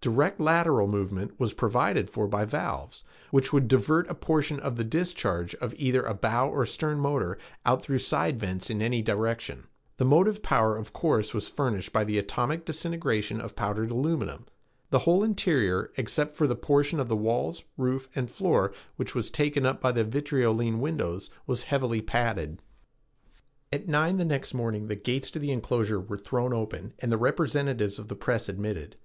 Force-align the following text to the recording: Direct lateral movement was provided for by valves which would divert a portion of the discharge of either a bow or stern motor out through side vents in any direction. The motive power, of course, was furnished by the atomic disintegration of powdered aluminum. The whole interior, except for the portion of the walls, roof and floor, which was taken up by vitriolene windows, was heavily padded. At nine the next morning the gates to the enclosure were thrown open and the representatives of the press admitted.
Direct 0.00 0.40
lateral 0.40 0.86
movement 0.86 1.38
was 1.38 1.52
provided 1.52 2.08
for 2.08 2.26
by 2.26 2.46
valves 2.46 3.04
which 3.30 3.52
would 3.52 3.68
divert 3.68 4.08
a 4.08 4.14
portion 4.14 4.58
of 4.60 4.76
the 4.76 4.82
discharge 4.82 5.54
of 5.56 5.74
either 5.76 6.02
a 6.04 6.14
bow 6.14 6.48
or 6.48 6.64
stern 6.64 6.98
motor 7.00 7.36
out 7.66 7.82
through 7.82 7.98
side 7.98 8.40
vents 8.40 8.70
in 8.70 8.80
any 8.80 9.02
direction. 9.02 9.66
The 9.98 10.06
motive 10.06 10.42
power, 10.42 10.78
of 10.78 10.94
course, 10.94 11.34
was 11.34 11.50
furnished 11.50 11.92
by 11.92 12.04
the 12.04 12.16
atomic 12.16 12.64
disintegration 12.64 13.42
of 13.42 13.54
powdered 13.54 13.90
aluminum. 13.90 14.46
The 14.88 15.00
whole 15.00 15.22
interior, 15.22 15.92
except 15.98 16.32
for 16.32 16.46
the 16.46 16.56
portion 16.56 16.98
of 16.98 17.08
the 17.10 17.14
walls, 17.14 17.64
roof 17.76 18.08
and 18.16 18.30
floor, 18.30 18.72
which 18.96 19.14
was 19.14 19.30
taken 19.30 19.66
up 19.66 19.82
by 19.82 19.92
vitriolene 19.92 20.80
windows, 20.80 21.28
was 21.46 21.64
heavily 21.64 22.00
padded. 22.00 22.62
At 23.70 23.86
nine 23.86 24.16
the 24.16 24.24
next 24.24 24.54
morning 24.54 24.86
the 24.88 24.96
gates 24.96 25.30
to 25.32 25.38
the 25.38 25.50
enclosure 25.52 26.00
were 26.00 26.16
thrown 26.16 26.54
open 26.54 26.94
and 27.00 27.12
the 27.12 27.18
representatives 27.18 27.98
of 27.98 28.08
the 28.08 28.16
press 28.16 28.48
admitted. 28.48 28.96